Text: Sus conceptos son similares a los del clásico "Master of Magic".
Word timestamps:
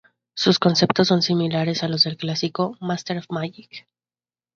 Sus 0.33 0.57
conceptos 0.57 1.09
son 1.09 1.21
similares 1.21 1.83
a 1.83 1.87
los 1.87 2.05
del 2.05 2.17
clásico 2.17 2.75
"Master 2.79 3.19
of 3.19 3.27
Magic". 3.29 3.87